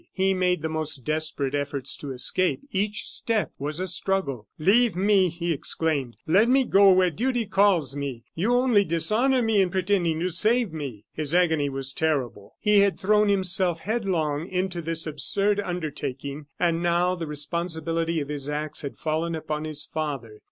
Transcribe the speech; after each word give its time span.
He 0.13 0.33
made 0.33 0.63
the 0.63 0.67
most 0.67 1.05
desperate 1.05 1.53
efforts 1.53 1.95
to 1.97 2.11
escape; 2.11 2.61
each 2.71 3.03
step 3.05 3.51
was 3.59 3.79
a 3.79 3.85
struggle. 3.85 4.47
"Leave 4.57 4.95
me!" 4.95 5.29
he 5.29 5.53
exclaimed; 5.53 6.17
"let 6.25 6.49
me 6.49 6.63
go 6.63 6.91
where 6.91 7.11
duty 7.11 7.45
calls 7.45 7.95
me. 7.95 8.23
You 8.33 8.55
only 8.55 8.83
dishonor 8.83 9.43
me 9.43 9.61
in 9.61 9.69
pretending 9.69 10.19
to 10.21 10.29
save 10.31 10.73
me." 10.73 11.05
His 11.13 11.35
agony 11.35 11.69
was 11.69 11.93
terrible. 11.93 12.55
He 12.59 12.79
had 12.79 12.99
thrown 12.99 13.29
himself 13.29 13.81
headlong 13.81 14.47
into 14.47 14.81
this 14.81 15.05
absurd 15.05 15.59
undertaking, 15.59 16.47
and 16.59 16.81
now 16.81 17.13
the 17.13 17.27
responsibility 17.27 18.19
of 18.21 18.29
his 18.29 18.49
acts 18.49 18.81
had 18.81 18.97
fallen 18.97 19.35
upon 19.35 19.65
his 19.65 19.85
father. 19.85 20.39